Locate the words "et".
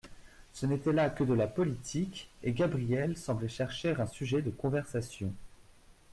2.41-2.53